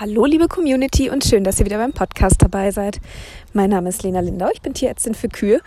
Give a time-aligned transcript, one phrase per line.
[0.00, 3.00] Hallo liebe Community und schön, dass ihr wieder beim Podcast dabei seid.
[3.52, 5.60] Mein Name ist Lena Lindau, ich bin Tierärztin für Kühe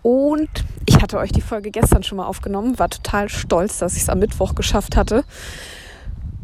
[0.00, 0.48] und
[0.86, 4.08] ich hatte euch die Folge gestern schon mal aufgenommen, war total stolz, dass ich es
[4.08, 5.24] am Mittwoch geschafft hatte.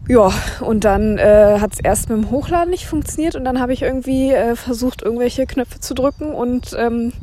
[0.08, 3.72] Ja, und dann äh, hat es erst mit dem Hochladen nicht funktioniert und dann habe
[3.72, 7.14] ich irgendwie äh, versucht, irgendwelche Knöpfe zu drücken und ähm,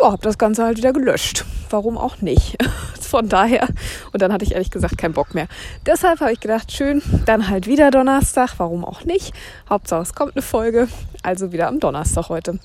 [0.00, 1.44] ja, habe das Ganze halt wieder gelöscht.
[1.68, 2.58] Warum auch nicht?
[3.06, 3.68] Von daher.
[4.12, 5.46] Und dann hatte ich ehrlich gesagt keinen Bock mehr.
[5.86, 8.54] Deshalb habe ich gedacht, schön, dann halt wieder Donnerstag.
[8.58, 9.32] Warum auch nicht?
[9.70, 10.88] Hauptsache es kommt eine Folge.
[11.22, 12.58] Also wieder am Donnerstag heute.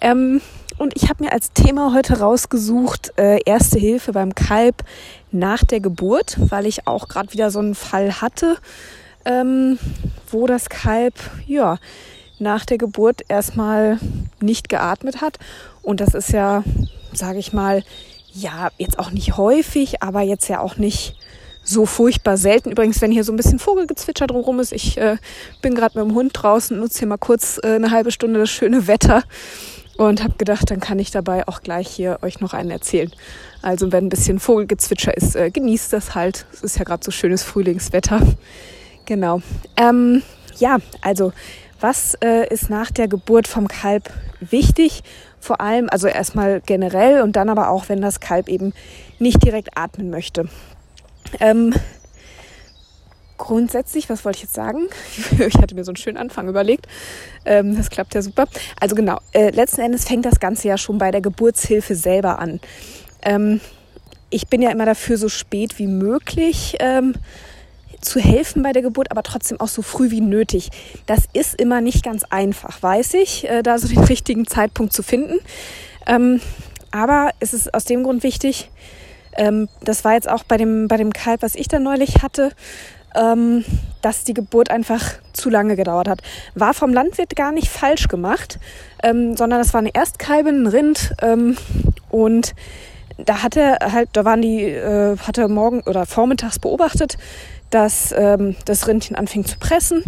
[0.00, 0.40] Ähm,
[0.78, 4.84] und ich habe mir als Thema heute rausgesucht, äh, Erste Hilfe beim Kalb
[5.30, 8.56] nach der Geburt, weil ich auch gerade wieder so einen Fall hatte,
[9.24, 9.78] ähm,
[10.30, 11.14] wo das Kalb,
[11.46, 11.78] ja,
[12.38, 13.98] nach der Geburt erstmal
[14.40, 15.38] nicht geatmet hat.
[15.82, 16.62] Und das ist ja,
[17.12, 17.82] sage ich mal,
[18.36, 21.16] ja, jetzt auch nicht häufig, aber jetzt ja auch nicht
[21.62, 22.70] so furchtbar selten.
[22.70, 25.16] Übrigens, wenn hier so ein bisschen Vogelgezwitscher drumherum ist, ich äh,
[25.62, 28.50] bin gerade mit dem Hund draußen, nutze hier mal kurz äh, eine halbe Stunde das
[28.50, 29.24] schöne Wetter
[29.96, 33.10] und habe gedacht, dann kann ich dabei auch gleich hier euch noch einen erzählen.
[33.62, 36.46] Also wenn ein bisschen Vogelgezwitscher ist, äh, genießt das halt.
[36.52, 38.20] Es ist ja gerade so schönes Frühlingswetter.
[39.06, 39.40] Genau.
[39.76, 40.22] Ähm,
[40.58, 41.32] ja, also
[41.80, 45.02] was äh, ist nach der Geburt vom Kalb wichtig?
[45.40, 48.72] Vor allem, also erstmal generell und dann aber auch, wenn das Kalb eben
[49.18, 50.48] nicht direkt atmen möchte.
[51.40, 51.74] Ähm,
[53.38, 54.88] grundsätzlich, was wollte ich jetzt sagen?
[55.38, 56.86] ich hatte mir so einen schönen Anfang überlegt.
[57.44, 58.46] Ähm, das klappt ja super.
[58.80, 62.60] Also genau, äh, letzten Endes fängt das Ganze ja schon bei der Geburtshilfe selber an.
[63.22, 63.60] Ähm,
[64.30, 67.14] ich bin ja immer dafür, so spät wie möglich ähm,
[68.00, 70.70] zu helfen bei der Geburt, aber trotzdem auch so früh wie nötig.
[71.06, 75.02] Das ist immer nicht ganz einfach, weiß ich, äh, da so den richtigen Zeitpunkt zu
[75.02, 75.38] finden.
[76.06, 76.40] Ähm,
[76.90, 78.70] aber es ist aus dem Grund wichtig,
[79.36, 82.52] ähm, das war jetzt auch bei dem, bei dem Kalb, was ich da neulich hatte,
[83.14, 83.64] ähm,
[84.02, 85.02] dass die Geburt einfach
[85.32, 86.22] zu lange gedauert hat.
[86.54, 88.58] War vom Landwirt gar nicht falsch gemacht,
[89.02, 91.56] ähm, sondern das war eine Erstkalbin, ein Rind ähm,
[92.10, 92.54] und
[93.18, 97.16] da hat er halt, da waren die, äh, hat er morgen oder vormittags beobachtet,
[97.70, 100.04] dass ähm, das Rindchen anfing zu pressen,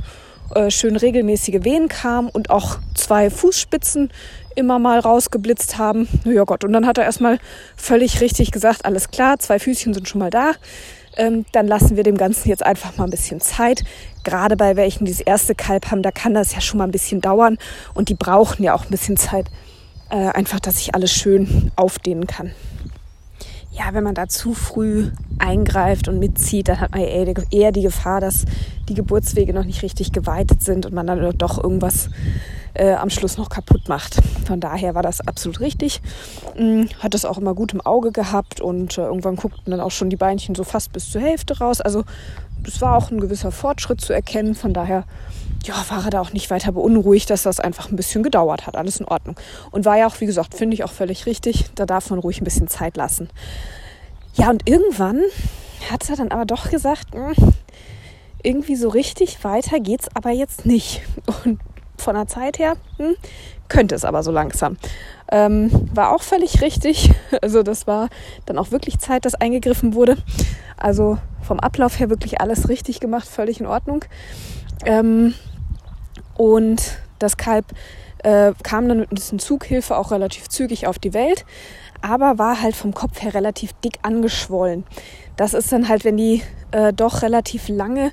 [0.55, 4.11] äh, schön regelmäßige Wehen kamen und auch zwei Fußspitzen
[4.55, 6.09] immer mal rausgeblitzt haben.
[6.25, 7.39] Ja Gott, und dann hat er erstmal
[7.77, 10.53] völlig richtig gesagt, alles klar, zwei Füßchen sind schon mal da.
[11.17, 13.83] Ähm, dann lassen wir dem Ganzen jetzt einfach mal ein bisschen Zeit.
[14.25, 16.93] Gerade bei welchen die das erste Kalb haben, da kann das ja schon mal ein
[16.93, 17.59] bisschen dauern
[17.95, 19.47] und die brauchen ja auch ein bisschen Zeit.
[20.11, 22.53] Äh, einfach, dass sich alles schön aufdehnen kann
[23.79, 28.21] ja, wenn man da zu früh eingreift und mitzieht, dann hat man eher die Gefahr,
[28.21, 28.45] dass
[28.89, 32.11] die Geburtswege noch nicht richtig geweitet sind und man dann doch irgendwas
[32.75, 34.17] äh, am Schluss noch kaputt macht.
[34.47, 36.01] Von daher war das absolut richtig.
[36.57, 39.93] Hm, hat das auch immer gut im Auge gehabt und äh, irgendwann guckten dann auch
[39.93, 41.81] schon die Beinchen so fast bis zur Hälfte raus.
[41.81, 42.05] Also
[42.67, 44.55] es war auch ein gewisser Fortschritt zu erkennen.
[44.55, 45.05] Von daher
[45.65, 48.77] ja, war er da auch nicht weiter beunruhigt, dass das einfach ein bisschen gedauert hat.
[48.77, 49.37] Alles in Ordnung.
[49.71, 51.67] Und war ja auch, wie gesagt, finde ich auch völlig richtig.
[51.75, 53.29] Da darf man ruhig ein bisschen Zeit lassen.
[54.35, 55.21] Ja, und irgendwann
[55.91, 57.35] hat er dann aber doch gesagt, hm,
[58.43, 61.03] irgendwie so richtig weiter geht's aber jetzt nicht.
[61.45, 61.61] Und
[61.97, 63.17] von der Zeit her hm,
[63.69, 64.77] könnte es aber so langsam.
[65.31, 67.11] Ähm, war auch völlig richtig.
[67.43, 68.09] Also das war
[68.47, 70.17] dann auch wirklich Zeit, dass eingegriffen wurde.
[70.77, 74.05] Also vom Ablauf her wirklich alles richtig gemacht, völlig in Ordnung.
[74.85, 75.35] Ähm,
[76.37, 77.67] und das Kalb
[78.19, 81.45] äh, kam dann mit ein bisschen Zughilfe auch relativ zügig auf die Welt,
[82.01, 84.85] aber war halt vom Kopf her relativ dick angeschwollen.
[85.37, 88.13] Das ist dann halt, wenn die äh, doch relativ lange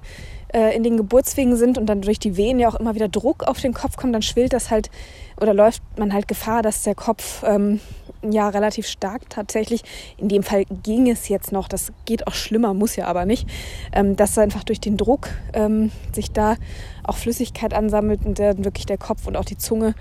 [0.54, 3.60] in den Geburtswegen sind und dann durch die Wehen ja auch immer wieder Druck auf
[3.60, 4.90] den Kopf kommt, dann schwillt das halt
[5.40, 7.80] oder läuft man halt Gefahr, dass der Kopf ähm,
[8.24, 9.84] ja relativ stark tatsächlich,
[10.18, 13.48] in dem Fall ging es jetzt noch, das geht auch schlimmer, muss ja aber nicht,
[13.94, 16.56] ähm, dass einfach durch den Druck ähm, sich da
[17.04, 19.94] auch Flüssigkeit ansammelt und dann wirklich der Kopf und auch die Zunge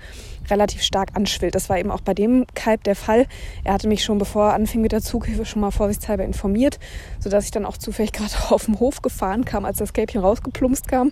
[0.49, 1.55] relativ stark anschwillt.
[1.55, 3.25] Das war eben auch bei dem Kalb der Fall.
[3.63, 6.79] Er hatte mich schon, bevor er anfing mit der Zughilfe, schon mal vorsichtshalber informiert,
[7.19, 10.87] sodass ich dann auch zufällig gerade auf dem Hof gefahren kam, als das Kälbchen rausgeplumpst
[10.87, 11.11] kam,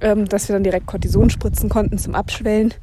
[0.00, 2.74] ähm, dass wir dann direkt Cortison spritzen konnten zum Abschwellen.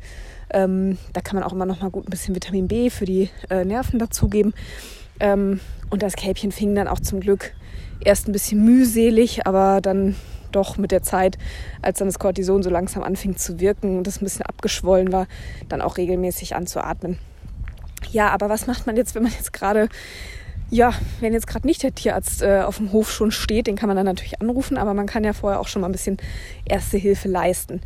[0.49, 3.29] Ähm, da kann man auch immer noch mal gut ein bisschen Vitamin B für die
[3.49, 4.53] äh, Nerven dazugeben.
[5.19, 5.59] Ähm,
[5.89, 7.53] und das Kälbchen fing dann auch zum Glück
[8.03, 10.15] erst ein bisschen mühselig, aber dann
[10.51, 11.37] doch mit der Zeit,
[11.81, 15.27] als dann das Cortison so langsam anfing zu wirken und das ein bisschen abgeschwollen war,
[15.69, 17.17] dann auch regelmäßig anzuatmen.
[18.11, 19.89] Ja, aber was macht man jetzt, wenn man jetzt gerade,
[20.69, 23.87] ja, wenn jetzt gerade nicht der Tierarzt äh, auf dem Hof schon steht, den kann
[23.87, 26.17] man dann natürlich anrufen, aber man kann ja vorher auch schon mal ein bisschen
[26.65, 27.81] Erste Hilfe leisten.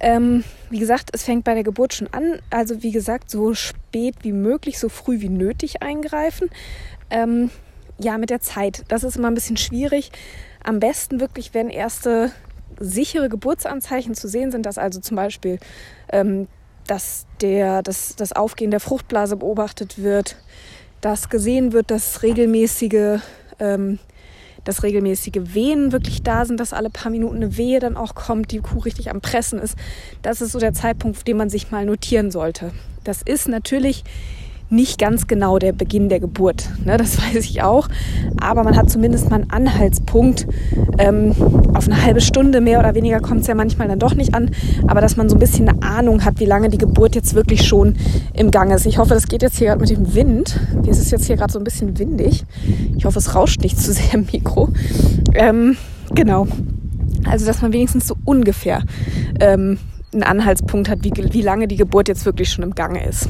[0.00, 2.40] Ähm, wie gesagt, es fängt bei der Geburt schon an.
[2.50, 6.50] Also wie gesagt, so spät wie möglich, so früh wie nötig eingreifen.
[7.10, 7.50] Ähm,
[7.98, 8.84] ja, mit der Zeit.
[8.88, 10.10] Das ist immer ein bisschen schwierig.
[10.64, 12.32] Am besten wirklich, wenn erste
[12.80, 15.60] sichere Geburtsanzeichen zu sehen sind, dass also zum Beispiel
[16.08, 16.48] ähm,
[16.86, 20.36] dass der, dass das Aufgehen der Fruchtblase beobachtet wird,
[21.00, 23.20] dass gesehen wird, dass regelmäßige,
[23.58, 23.98] ähm,
[24.64, 28.50] dass regelmäßige Wehen wirklich da sind, dass alle paar Minuten eine Wehe dann auch kommt,
[28.50, 29.76] die Kuh richtig am Pressen ist.
[30.22, 32.72] Das ist so der Zeitpunkt, den man sich mal notieren sollte.
[33.02, 34.04] Das ist natürlich
[34.70, 36.68] nicht ganz genau der Beginn der Geburt.
[36.84, 37.88] Ne, das weiß ich auch.
[38.40, 40.46] Aber man hat zumindest mal einen Anhaltspunkt.
[40.98, 41.34] Ähm,
[41.74, 44.50] auf eine halbe Stunde mehr oder weniger kommt es ja manchmal dann doch nicht an.
[44.86, 47.66] Aber dass man so ein bisschen eine Ahnung hat, wie lange die Geburt jetzt wirklich
[47.66, 47.94] schon
[48.32, 48.86] im Gang ist.
[48.86, 50.60] Ich hoffe, das geht jetzt hier gerade mit dem Wind.
[50.86, 52.44] Es ist jetzt hier gerade so ein bisschen windig.
[52.96, 54.70] Ich hoffe, es rauscht nicht zu sehr im Mikro.
[55.34, 55.76] Ähm,
[56.14, 56.46] genau.
[57.28, 58.82] Also, dass man wenigstens so ungefähr
[59.40, 59.78] ähm,
[60.12, 63.28] einen Anhaltspunkt hat, wie, wie lange die Geburt jetzt wirklich schon im Gange ist.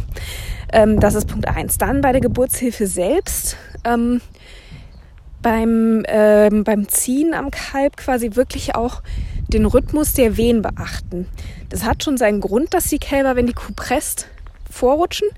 [0.74, 1.78] Ähm, das ist Punkt eins.
[1.78, 3.56] Dann bei der Geburtshilfe selbst.
[3.84, 4.20] Ähm,
[5.40, 9.02] beim, ähm, beim Ziehen am Kalb quasi wirklich auch
[9.48, 11.28] den Rhythmus der Wehen beachten.
[11.68, 14.26] Das hat schon seinen Grund, dass die Kälber, wenn die Kuh presst,
[14.68, 15.28] vorrutschen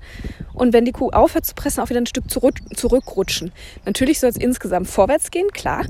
[0.57, 3.51] und wenn die Kuh aufhört zu pressen, auch wieder ein Stück zurück, zurückrutschen.
[3.85, 5.85] Natürlich soll es insgesamt vorwärts gehen, klar.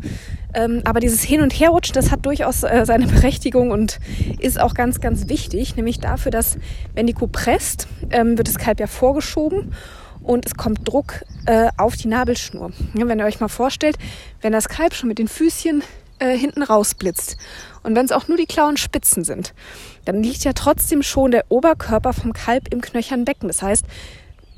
[0.53, 3.99] Ähm, aber dieses Hin- und Herrutschen, das hat durchaus äh, seine Berechtigung und
[4.39, 5.77] ist auch ganz, ganz wichtig.
[5.77, 6.57] Nämlich dafür, dass
[6.93, 9.73] wenn die Kuh presst, ähm, wird das Kalb ja vorgeschoben
[10.21, 12.71] und es kommt Druck äh, auf die Nabelschnur.
[12.93, 13.97] Ja, wenn ihr euch mal vorstellt,
[14.41, 15.81] wenn das Kalb schon mit den Füßchen
[16.19, 17.37] äh, hinten rausblitzt
[17.83, 19.53] und wenn es auch nur die Klauen spitzen sind,
[20.03, 23.47] dann liegt ja trotzdem schon der Oberkörper vom Kalb im knöchernen Becken.
[23.47, 23.85] Das heißt,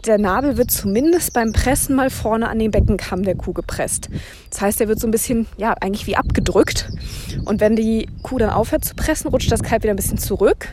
[0.06, 4.10] der Nabel wird zumindest beim Pressen mal vorne an den Beckenkamm der Kuh gepresst.
[4.50, 6.90] Das heißt, er wird so ein bisschen, ja, eigentlich wie abgedrückt.
[7.46, 10.68] Und wenn die Kuh dann aufhört zu pressen, rutscht das Kalb wieder ein bisschen zurück,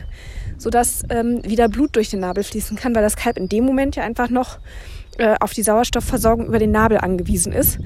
[0.57, 3.95] sodass ähm, wieder Blut durch den Nabel fließen kann, weil das Kalb in dem Moment
[3.95, 4.59] ja einfach noch
[5.39, 7.79] auf die Sauerstoffversorgung über den Nabel angewiesen ist.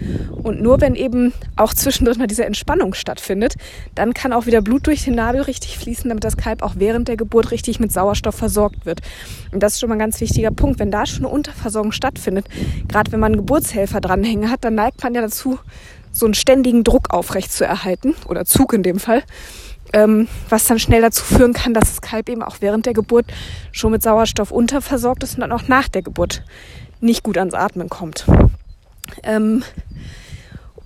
[0.43, 3.55] Und nur wenn eben auch zwischendrin mal diese Entspannung stattfindet,
[3.95, 7.07] dann kann auch wieder Blut durch den Nabel richtig fließen, damit das Kalb auch während
[7.07, 9.01] der Geburt richtig mit Sauerstoff versorgt wird.
[9.51, 10.79] Und das ist schon mal ein ganz wichtiger Punkt.
[10.79, 12.47] Wenn da schon eine Unterversorgung stattfindet,
[12.87, 15.59] gerade wenn man einen Geburtshelfer dranhängen hat, dann neigt man ja dazu,
[16.11, 19.23] so einen ständigen Druck aufrecht zu erhalten, oder Zug in dem Fall,
[19.93, 23.25] ähm, was dann schnell dazu führen kann, dass das Kalb eben auch während der Geburt
[23.71, 26.43] schon mit Sauerstoff unterversorgt ist und dann auch nach der Geburt
[27.01, 28.25] nicht gut ans Atmen kommt.
[29.23, 29.63] Ähm,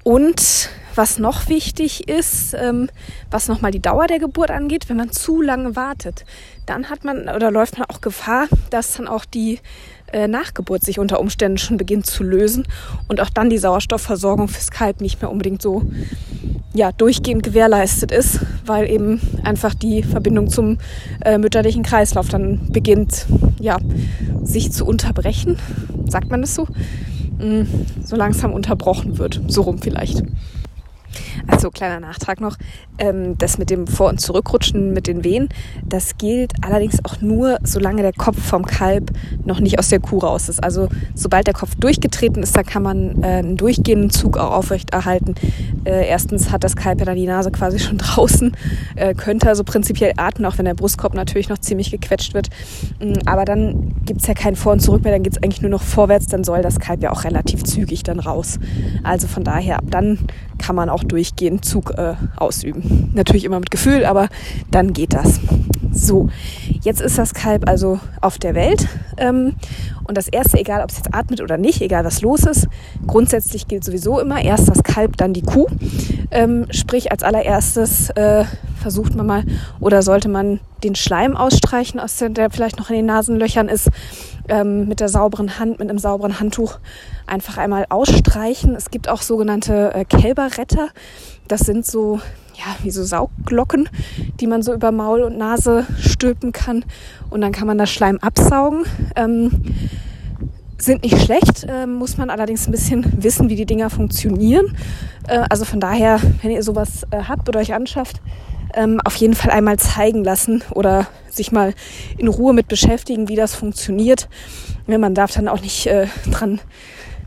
[0.04, 2.90] und was noch wichtig ist, ähm,
[3.30, 6.26] was nochmal die Dauer der Geburt angeht, wenn man zu lange wartet,
[6.66, 9.60] dann hat man oder läuft man auch Gefahr, dass dann auch die
[10.16, 12.66] äh, Nachgeburt sich unter Umständen schon beginnt zu lösen
[13.10, 15.84] und auch dann die Sauerstoffversorgung fürs Kalb nicht mehr unbedingt so
[16.74, 20.78] ja, durchgehend gewährleistet ist, weil eben einfach die Verbindung zum
[21.24, 23.26] äh, mütterlichen Kreislauf dann beginnt,
[23.60, 23.78] ja,
[24.44, 25.58] sich zu unterbrechen,
[26.08, 26.64] sagt man das so,
[27.40, 27.64] mm,
[28.04, 30.24] so langsam unterbrochen wird, so rum vielleicht.
[31.48, 32.58] Also kleiner Nachtrag noch,
[32.98, 35.50] ähm, das mit dem Vor- und Zurückrutschen mit den Wehen,
[35.84, 39.12] das gilt allerdings auch nur, solange der Kopf vom Kalb
[39.46, 40.64] noch nicht aus der Kuh raus ist.
[40.64, 45.36] Also sobald der Kopf durchgetreten ist, da kann man äh, einen durchgehenden Zug auch aufrechterhalten.
[45.84, 48.56] Äh, erstens hat das Kalb ja dann die Nase quasi schon draußen,
[48.96, 52.50] äh, könnte also prinzipiell atmen, auch wenn der Brustkorb natürlich noch ziemlich gequetscht wird.
[53.00, 55.82] Mm, aber dann gibt's ja kein Vor- und Zurück mehr, dann geht's eigentlich nur noch
[55.82, 58.60] vorwärts, dann soll das Kalb ja auch relativ zügig dann raus.
[59.04, 60.20] Also von daher, ab dann
[60.66, 63.12] kann man auch durchgehend Zug äh, ausüben.
[63.14, 64.30] Natürlich immer mit Gefühl, aber
[64.72, 65.40] dann geht das.
[65.92, 66.30] So,
[66.82, 68.88] jetzt ist das Kalb also auf der Welt.
[69.18, 69.54] Ähm,
[70.06, 72.68] und das Erste, egal ob es jetzt atmet oder nicht, egal was los ist,
[73.06, 75.68] grundsätzlich gilt sowieso immer erst das Kalb, dann die Kuh.
[76.32, 78.46] Ähm, sprich, als allererstes äh,
[78.82, 79.44] versucht man mal
[79.80, 83.90] oder sollte man den Schleim ausstreichen, aus der, der vielleicht noch in den Nasenlöchern ist,
[84.48, 86.78] ähm, mit der sauberen Hand, mit einem sauberen Handtuch
[87.26, 88.76] einfach einmal ausstreichen.
[88.76, 90.90] Es gibt auch sogenannte äh, Kälberretter.
[91.48, 92.20] Das sind so,
[92.56, 93.90] ja, wie so Saugglocken,
[94.40, 96.86] die man so über Maul und Nase stülpen kann.
[97.30, 98.86] Und dann kann man das Schleim absaugen.
[99.16, 99.52] Ähm,
[100.78, 104.76] sind nicht schlecht, äh, muss man allerdings ein bisschen wissen, wie die Dinger funktionieren.
[105.28, 108.22] Äh, also von daher, wenn ihr sowas äh, habt oder euch anschafft,
[108.74, 111.74] ähm, auf jeden Fall einmal zeigen lassen oder sich mal
[112.18, 114.28] in Ruhe mit beschäftigen, wie das funktioniert.
[114.88, 116.60] Man darf dann auch nicht äh, dran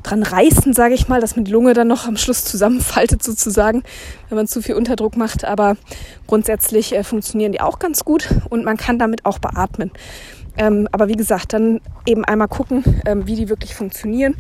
[0.02, 3.82] dran reißen, sage ich mal, dass man die Lunge dann noch am Schluss zusammenfaltet sozusagen,
[4.28, 5.44] wenn man zu viel Unterdruck macht.
[5.44, 5.76] Aber
[6.26, 9.90] grundsätzlich äh, funktionieren die auch ganz gut und man kann damit auch beatmen.
[10.58, 14.34] Ähm, aber wie gesagt, dann eben einmal gucken, ähm, wie die wirklich funktionieren,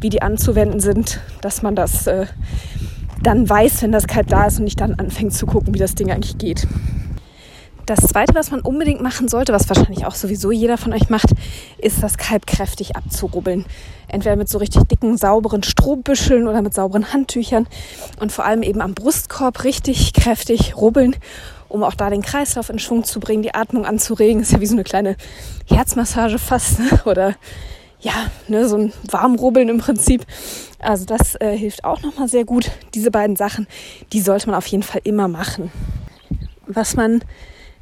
[0.00, 2.26] wie die anzuwenden sind, dass man das äh,
[3.22, 5.94] dann weiß, wenn das Kalb da ist und nicht dann anfängt zu gucken, wie das
[5.94, 6.66] Ding eigentlich geht.
[7.86, 11.30] Das Zweite, was man unbedingt machen sollte, was wahrscheinlich auch sowieso jeder von euch macht,
[11.78, 13.64] ist das Kalb kräftig abzurubbeln.
[14.06, 17.66] Entweder mit so richtig dicken, sauberen Strohbüscheln oder mit sauberen Handtüchern
[18.20, 21.16] und vor allem eben am Brustkorb richtig kräftig rubbeln
[21.72, 24.42] um auch da den Kreislauf in Schwung zu bringen, die Atmung anzuregen.
[24.42, 25.16] Ist ja wie so eine kleine
[25.66, 27.00] Herzmassage fast ne?
[27.04, 27.34] oder
[28.00, 30.26] ja, ne, so ein Warmrubbeln im Prinzip.
[30.80, 32.70] Also das äh, hilft auch nochmal sehr gut.
[32.94, 33.66] Diese beiden Sachen,
[34.12, 35.70] die sollte man auf jeden Fall immer machen.
[36.66, 37.22] Was man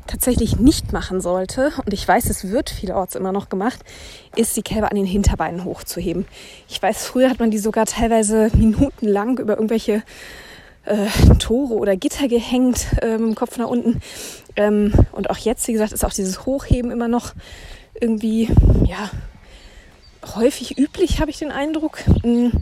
[0.06, 3.80] tatsächlich nicht machen sollte, und ich weiß, es wird vielerorts immer noch gemacht,
[4.36, 6.26] ist die Kälber an den Hinterbeinen hochzuheben.
[6.68, 10.02] Ich weiß, früher hat man die sogar teilweise minutenlang über irgendwelche
[10.84, 11.06] äh,
[11.38, 14.00] Tore oder Gitter gehängt, äh, Kopf nach unten.
[14.56, 17.32] Ähm, und auch jetzt, wie gesagt, ist auch dieses Hochheben immer noch
[18.00, 18.48] irgendwie,
[18.86, 19.10] ja,
[20.34, 21.98] häufig üblich, habe ich den Eindruck.
[22.22, 22.52] Hm,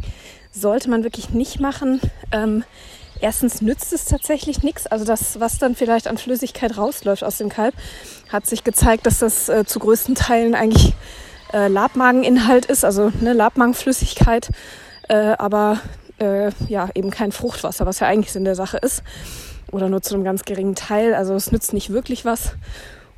[0.53, 2.01] sollte man wirklich nicht machen.
[2.33, 2.65] Ähm,
[3.21, 4.87] erstens nützt es tatsächlich nichts.
[4.87, 7.75] Also das, was dann vielleicht an Flüssigkeit rausläuft aus dem Kalb,
[8.29, 10.95] hat sich gezeigt, dass das äh, zu größten Teilen eigentlich
[11.53, 14.51] äh, Labmageninhalt ist, also ne, Labmagenflüssigkeit,
[15.09, 15.81] äh, aber
[16.19, 19.03] äh, ja eben kein Fruchtwasser, was ja eigentlich Sinn der Sache ist.
[19.71, 21.15] Oder nur zu einem ganz geringen Teil.
[21.15, 22.55] Also es nützt nicht wirklich was.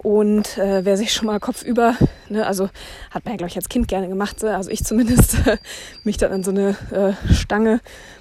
[0.02, 1.94] Und äh, wer sich schon mal kopfüber,
[2.30, 2.70] ne, also
[3.10, 5.36] hat man ja, glaube ich, als Kind gerne gemacht, also ich zumindest,
[6.04, 7.80] mich dann an so eine äh, Stange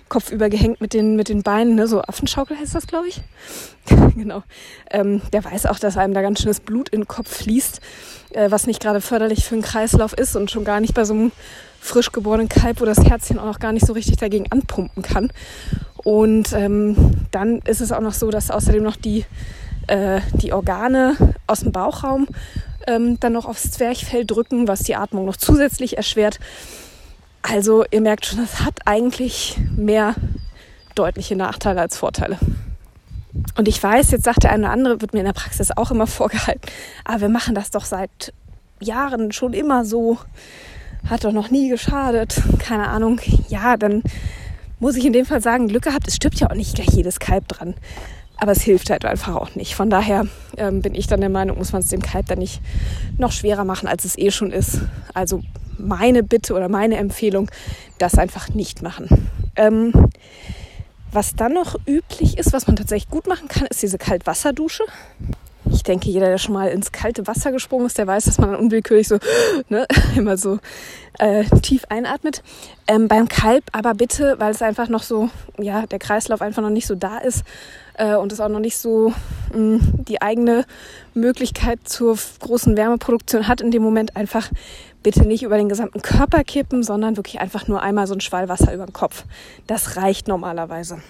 [0.10, 3.22] kopfüber gehängt mit den, mit den Beinen, ne, so Affenschaukel heißt das, glaube ich.
[4.16, 4.44] genau.
[4.92, 7.80] Ähm, der weiß auch, dass einem da ganz schönes Blut in den Kopf fließt,
[8.32, 11.14] äh, was nicht gerade förderlich für einen Kreislauf ist und schon gar nicht bei so
[11.14, 11.32] einem
[11.80, 15.32] frisch geborenen Kalb, wo das Herzchen auch noch gar nicht so richtig dagegen anpumpen kann.
[16.04, 19.26] Und ähm, dann ist es auch noch so, dass außerdem noch die
[19.88, 21.16] äh, die Organe
[21.48, 22.28] aus dem Bauchraum
[22.88, 26.40] ähm, dann noch aufs Zwerchfell drücken, was die Atmung noch zusätzlich erschwert.
[27.42, 30.16] Also ihr merkt schon, es hat eigentlich mehr
[30.96, 32.38] deutliche Nachteile als Vorteile.
[33.58, 35.92] Und ich weiß, jetzt sagt der eine oder andere, wird mir in der Praxis auch
[35.92, 36.62] immer vorgehalten,
[37.06, 38.34] aber wir machen das doch seit
[38.80, 40.18] Jahren schon immer so,
[41.08, 43.20] hat doch noch nie geschadet, keine Ahnung.
[43.48, 44.04] Ja, dann
[44.80, 47.20] muss ich in dem Fall sagen, Glück gehabt, es stirbt ja auch nicht gleich jedes
[47.20, 47.76] Kalb dran.
[48.38, 49.76] Aber es hilft halt einfach auch nicht.
[49.76, 50.26] Von daher
[50.58, 52.62] ähm, bin ich dann der Meinung, muss man es dem Kalb dann nicht
[53.18, 54.80] noch schwerer machen, als es eh schon ist.
[55.14, 55.42] Also
[55.78, 57.52] meine Bitte oder meine Empfehlung,
[57.98, 59.30] das einfach nicht machen.
[59.58, 59.92] Ähm,
[61.12, 64.84] was dann noch üblich ist, was man tatsächlich gut machen kann, ist diese Kaltwasserdusche.
[65.72, 68.52] Ich denke, jeder, der schon mal ins kalte Wasser gesprungen ist, der weiß, dass man
[68.52, 69.18] dann unwillkürlich so
[69.70, 69.86] ne,
[70.16, 70.60] immer so
[71.20, 72.44] äh, tief einatmet.
[72.88, 76.70] Ähm, beim Kalb aber bitte, weil es einfach noch so, ja, der Kreislauf einfach noch
[76.70, 77.44] nicht so da ist,
[78.00, 79.14] äh, und es auch noch nicht so
[79.54, 80.66] mh, mm, die eigene
[81.14, 84.50] Möglichkeit zur großen Wärmeproduktion hat, in dem Moment einfach
[85.04, 88.50] bitte nicht über den gesamten Körper kippen, sondern wirklich einfach nur einmal so ein Schwall
[88.50, 89.26] Wasser über den Kopf.
[89.68, 91.02] Das reicht normalerweise.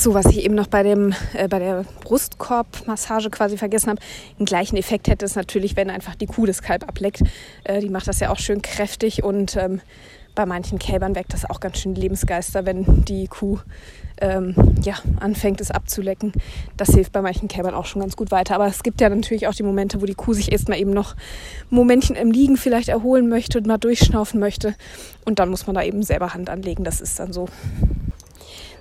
[0.00, 4.00] Ach so, was ich eben noch bei dem äh, bei der Brustkorbmassage quasi vergessen habe,
[4.38, 7.22] den gleichen Effekt hätte es natürlich, wenn einfach die Kuh das Kalb ableckt.
[7.64, 9.82] Äh, die macht das ja auch schön kräftig und ähm,
[10.34, 13.58] bei manchen Kälbern weckt das auch ganz schön Lebensgeister, wenn die Kuh
[14.22, 16.32] ähm, ja, anfängt, es abzulecken.
[16.78, 18.54] Das hilft bei manchen Kälbern auch schon ganz gut weiter.
[18.54, 21.14] Aber es gibt ja natürlich auch die Momente, wo die Kuh sich erstmal eben noch
[21.68, 24.74] Momentchen im Liegen vielleicht erholen möchte und mal durchschnaufen möchte.
[25.26, 26.84] Und dann muss man da eben selber Hand anlegen.
[26.84, 27.48] Das ist dann so.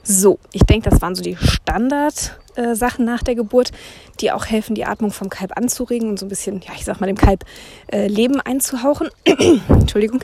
[0.04, 3.72] So, ich denke, das waren so die Standard-Sachen äh, nach der Geburt,
[4.20, 7.00] die auch helfen, die Atmung vom Kalb anzuregen und so ein bisschen, ja, ich sag
[7.00, 7.46] mal, dem Kalb
[7.92, 9.10] äh, Leben einzuhauchen.
[9.70, 10.24] Entschuldigung.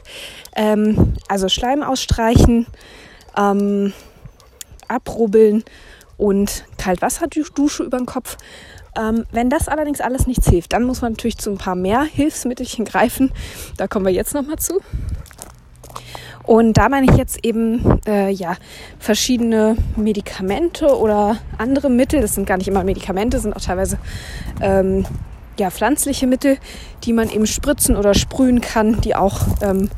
[0.55, 2.67] Ähm, also Schleim ausstreichen,
[3.37, 3.93] ähm,
[4.87, 5.63] abrubbeln
[6.17, 8.37] und Kaltwasserdusche über den Kopf.
[8.97, 12.03] Ähm, wenn das allerdings alles nichts hilft, dann muss man natürlich zu ein paar mehr
[12.03, 13.31] Hilfsmittelchen greifen.
[13.77, 14.79] Da kommen wir jetzt nochmal zu.
[16.45, 18.55] Und da meine ich jetzt eben äh, ja
[18.99, 22.21] verschiedene Medikamente oder andere Mittel.
[22.21, 23.97] Das sind gar nicht immer Medikamente, sind auch teilweise
[24.61, 25.05] ähm,
[25.57, 26.57] ja pflanzliche Mittel,
[27.03, 29.89] die man eben spritzen oder sprühen kann, die auch ähm,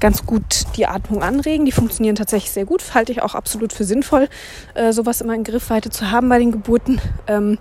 [0.00, 1.66] ganz gut die Atmung anregen.
[1.66, 2.94] Die funktionieren tatsächlich sehr gut.
[2.94, 4.28] Halte ich auch absolut für sinnvoll,
[4.74, 7.58] äh, sowas immer in Griffweite zu haben bei den Geburten, ähm,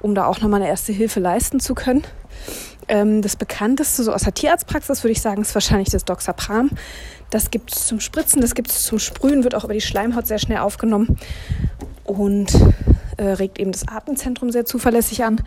[0.00, 2.02] um da auch nochmal eine erste Hilfe leisten zu können.
[2.88, 6.70] Ähm, das bekannteste, so aus der Tierarztpraxis, würde ich sagen, ist wahrscheinlich das Doxapram.
[7.30, 10.26] Das gibt es zum Spritzen, das gibt es zum Sprühen, wird auch über die Schleimhaut
[10.26, 11.18] sehr schnell aufgenommen
[12.04, 12.54] und
[13.16, 15.42] äh, regt eben das Atemzentrum sehr zuverlässig an.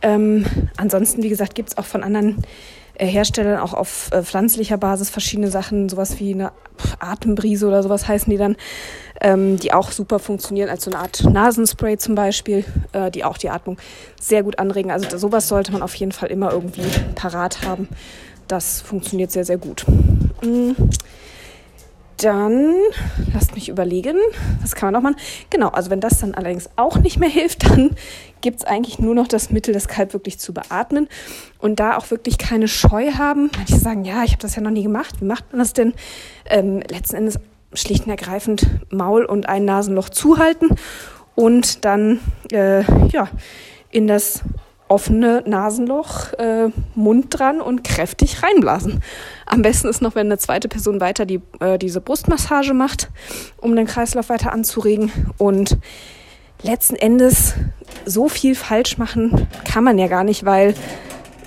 [0.00, 2.42] Ähm, ansonsten, wie gesagt, gibt es auch von anderen
[2.98, 6.52] Herstellern auch auf äh, pflanzlicher Basis verschiedene Sachen, sowas wie eine
[6.98, 8.56] Atembrise oder sowas heißen die dann,
[9.20, 13.38] ähm, die auch super funktionieren als so eine Art Nasenspray zum Beispiel, äh, die auch
[13.38, 13.78] die Atmung
[14.20, 14.90] sehr gut anregen.
[14.90, 16.82] Also sowas sollte man auf jeden Fall immer irgendwie
[17.14, 17.88] parat haben.
[18.48, 19.84] Das funktioniert sehr, sehr gut.
[20.42, 20.76] Mhm.
[22.22, 22.76] Dann,
[23.34, 24.16] lasst mich überlegen,
[24.60, 25.20] was kann man noch machen?
[25.50, 27.90] Genau, also wenn das dann allerdings auch nicht mehr hilft, dann
[28.40, 31.08] gibt es eigentlich nur noch das Mittel, das Kalb wirklich zu beatmen
[31.58, 33.50] und da auch wirklich keine Scheu haben.
[33.56, 35.16] Manche sagen, ja, ich habe das ja noch nie gemacht.
[35.20, 35.94] Wie macht man das denn?
[36.46, 37.40] Ähm, letzten Endes
[37.74, 40.68] schlicht und ergreifend Maul und ein Nasenloch zuhalten
[41.34, 42.20] und dann
[42.52, 43.28] äh, ja,
[43.90, 44.42] in das
[44.92, 49.00] offene Nasenloch, äh, Mund dran und kräftig reinblasen.
[49.46, 53.08] Am besten ist noch, wenn eine zweite Person weiter die, äh, diese Brustmassage macht,
[53.56, 55.10] um den Kreislauf weiter anzuregen.
[55.38, 55.78] Und
[56.62, 57.54] letzten Endes
[58.04, 60.74] so viel falsch machen kann man ja gar nicht, weil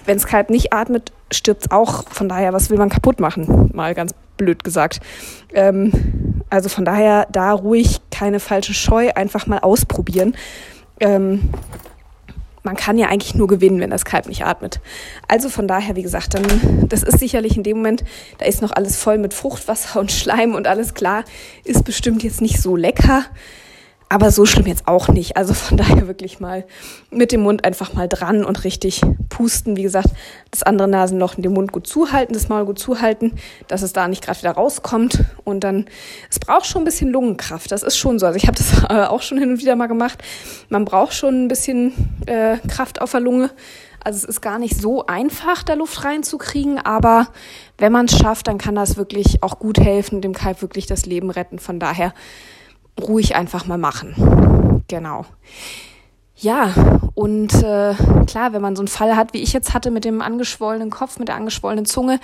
[0.05, 2.05] wenn das Kalb nicht atmet, stirbt es auch.
[2.09, 3.69] Von daher, was will man kaputt machen?
[3.75, 5.01] Mal ganz blöd gesagt.
[5.53, 10.35] Ähm, also von daher da ruhig keine falsche Scheu, einfach mal ausprobieren.
[10.99, 11.49] Ähm,
[12.65, 14.79] man kann ja eigentlich nur gewinnen, wenn das Kalb nicht atmet.
[15.27, 18.03] Also von daher, wie gesagt, dann, das ist sicherlich in dem Moment,
[18.39, 21.23] da ist noch alles voll mit Fruchtwasser und Schleim und alles klar,
[21.63, 23.25] ist bestimmt jetzt nicht so lecker.
[24.07, 25.35] Aber so schlimm jetzt auch nicht.
[25.35, 26.65] Also von daher wirklich mal
[27.11, 29.75] mit dem Mund einfach mal dran und richtig pusten.
[29.75, 30.09] Wie gesagt,
[30.51, 33.33] das andere Nasenloch in den Mund gut zuhalten, das Maul gut zuhalten,
[33.67, 35.23] dass es da nicht gerade wieder rauskommt.
[35.43, 35.85] Und dann,
[36.29, 37.71] es braucht schon ein bisschen Lungenkraft.
[37.71, 38.25] Das ist schon so.
[38.25, 40.23] Also ich habe das äh, auch schon hin und wieder mal gemacht.
[40.69, 41.93] Man braucht schon ein bisschen
[42.27, 43.49] äh, Kraft auf der Lunge.
[44.05, 47.29] Also es ist gar nicht so einfach, da Luft reinzukriegen, aber
[47.79, 51.07] wenn man es schafft, dann kann das wirklich auch gut helfen, dem Kalb wirklich das
[51.07, 51.57] Leben retten.
[51.57, 52.13] Von daher
[52.99, 54.83] ruhig einfach mal machen.
[54.87, 55.25] Genau.
[56.37, 56.73] Ja,
[57.13, 57.93] und äh,
[58.27, 61.17] klar, wenn man so einen Fall hat, wie ich jetzt hatte, mit dem angeschwollenen Kopf,
[61.17, 62.19] mit der angeschwollenen Zunge,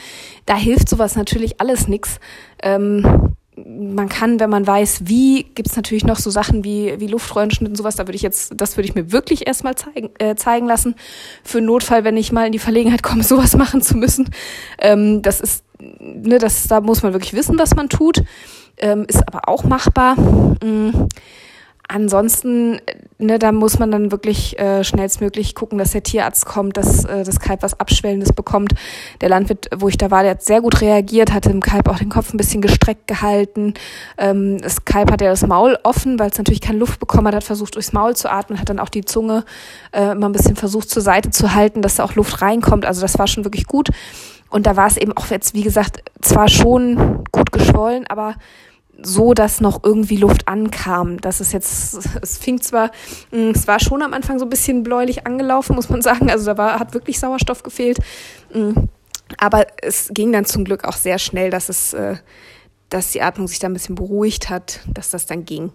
[0.45, 2.19] da hilft sowas natürlich alles nix.
[2.61, 7.69] Ähm, man kann, wenn man weiß, wie, gibt's natürlich noch so Sachen wie, wie Luftröhrenschnitt
[7.69, 10.67] und sowas, da würde ich jetzt, das würde ich mir wirklich erstmal zeigen, äh, zeigen
[10.67, 10.95] lassen.
[11.43, 14.29] Für Notfall, wenn ich mal in die Verlegenheit komme, sowas machen zu müssen.
[14.77, 15.63] Ähm, das ist,
[15.99, 18.23] ne, das, da muss man wirklich wissen, was man tut
[18.81, 20.15] ähm, ist aber auch machbar.
[20.19, 21.07] Mhm.
[21.87, 22.79] Ansonsten,
[23.17, 27.25] ne, da muss man dann wirklich äh, schnellstmöglich gucken, dass der Tierarzt kommt, dass äh,
[27.25, 28.75] das Kalb was Abschwellendes bekommt.
[29.19, 31.97] Der Landwirt, wo ich da war, der hat sehr gut reagiert, hatte dem Kalb auch
[31.97, 33.73] den Kopf ein bisschen gestreckt gehalten.
[34.17, 37.35] Ähm, das Kalb hat ja das Maul offen, weil es natürlich keine Luft bekommen hat,
[37.35, 39.43] hat versucht durchs Maul zu atmen, hat dann auch die Zunge
[39.91, 42.85] äh, immer ein bisschen versucht zur Seite zu halten, dass da auch Luft reinkommt.
[42.85, 43.89] Also das war schon wirklich gut.
[44.51, 48.35] Und da war es eben auch jetzt, wie gesagt, zwar schon gut geschwollen, aber
[49.01, 51.19] so, dass noch irgendwie Luft ankam.
[51.21, 52.91] Das ist jetzt, es fing zwar,
[53.31, 56.29] mm, es war schon am Anfang so ein bisschen bläulich angelaufen, muss man sagen.
[56.29, 57.97] Also da war, hat wirklich Sauerstoff gefehlt.
[58.53, 58.73] Mm,
[59.37, 62.17] aber es ging dann zum Glück auch sehr schnell, dass es, äh,
[62.89, 65.71] dass die Atmung sich da ein bisschen beruhigt hat, dass das dann ging.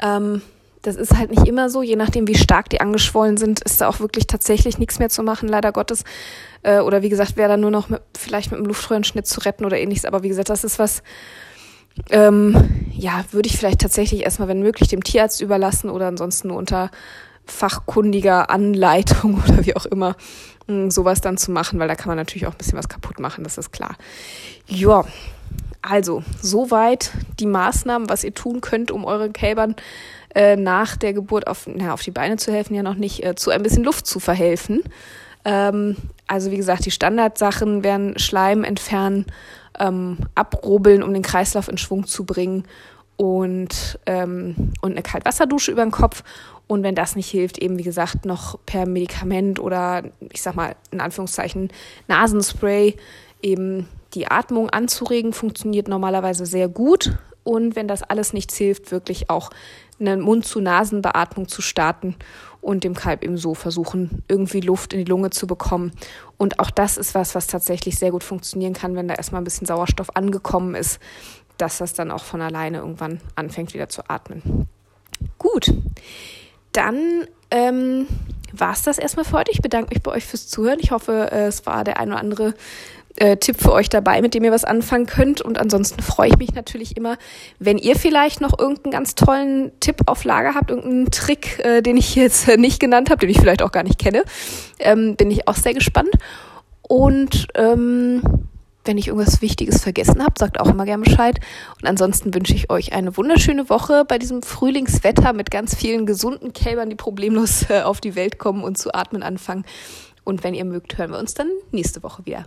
[0.00, 0.42] Ähm,
[0.86, 3.88] das ist halt nicht immer so, je nachdem, wie stark die angeschwollen sind, ist da
[3.88, 6.04] auch wirklich tatsächlich nichts mehr zu machen, leider Gottes.
[6.62, 9.64] Äh, oder wie gesagt, wäre da nur noch mit, vielleicht mit einem Luftröhrenschnitt zu retten
[9.64, 10.04] oder ähnliches.
[10.04, 11.02] Aber wie gesagt, das ist was,
[12.10, 16.56] ähm, ja, würde ich vielleicht tatsächlich erstmal, wenn möglich, dem Tierarzt überlassen oder ansonsten nur
[16.56, 16.90] unter
[17.46, 20.16] fachkundiger Anleitung oder wie auch immer
[20.68, 22.88] mh, hm, sowas dann zu machen, weil da kann man natürlich auch ein bisschen was
[22.88, 23.96] kaputt machen, das ist klar.
[24.68, 25.04] Ja,
[25.82, 29.76] also soweit die Maßnahmen, was ihr tun könnt, um euren Kälbern
[30.36, 33.34] äh, nach der Geburt auf, na, auf die Beine zu helfen, ja noch nicht, äh,
[33.34, 34.82] zu ein bisschen Luft zu verhelfen.
[35.46, 35.96] Ähm,
[36.26, 39.24] also wie gesagt, die Standardsachen wären Schleim entfernen,
[39.80, 42.64] ähm, abrubbeln, um den Kreislauf in Schwung zu bringen
[43.16, 46.22] und, ähm, und eine Kaltwasserdusche über den Kopf.
[46.66, 50.76] Und wenn das nicht hilft, eben wie gesagt noch per Medikament oder ich sag mal
[50.90, 51.70] in Anführungszeichen
[52.08, 52.94] Nasenspray
[53.40, 57.16] eben die Atmung anzuregen, funktioniert normalerweise sehr gut.
[57.42, 59.50] Und wenn das alles nichts hilft, wirklich auch
[59.98, 62.16] eine Mund-zu-Nasen-Beatmung zu starten
[62.60, 65.92] und dem Kalb eben so versuchen, irgendwie Luft in die Lunge zu bekommen.
[66.36, 69.44] Und auch das ist was, was tatsächlich sehr gut funktionieren kann, wenn da erstmal ein
[69.44, 71.00] bisschen Sauerstoff angekommen ist,
[71.58, 74.68] dass das dann auch von alleine irgendwann anfängt wieder zu atmen.
[75.38, 75.72] Gut,
[76.72, 78.06] dann ähm,
[78.52, 79.52] war es das erstmal für heute.
[79.52, 80.78] Ich bedanke mich bei euch fürs Zuhören.
[80.80, 82.54] Ich hoffe, äh, es war der ein oder andere
[83.16, 85.40] äh, Tipp für euch dabei, mit dem ihr was anfangen könnt.
[85.40, 87.16] Und ansonsten freue ich mich natürlich immer,
[87.58, 91.96] wenn ihr vielleicht noch irgendeinen ganz tollen Tipp auf Lager habt, irgendeinen Trick, äh, den
[91.96, 94.24] ich jetzt nicht genannt habe, den ich vielleicht auch gar nicht kenne.
[94.78, 96.10] Ähm, bin ich auch sehr gespannt.
[96.82, 98.22] Und ähm,
[98.86, 101.40] wenn ich irgendwas Wichtiges vergessen habe, sagt auch immer gerne Bescheid.
[101.80, 106.52] Und ansonsten wünsche ich euch eine wunderschöne Woche bei diesem Frühlingswetter mit ganz vielen gesunden
[106.52, 109.64] Kälbern, die problemlos äh, auf die Welt kommen und zu atmen anfangen.
[110.24, 112.46] Und wenn ihr mögt, hören wir uns dann nächste Woche wieder.